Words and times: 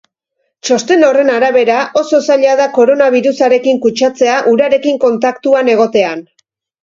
Txosten 0.67 1.03
horren 1.09 1.27
arabera, 1.33 1.75
oso 1.99 2.21
zaila 2.29 2.55
da 2.61 2.65
koronabirusarekin 2.79 3.81
kutsatzea 3.85 4.39
urarekin 4.53 4.97
kontaktuan 5.05 5.69
egotean. 5.77 6.25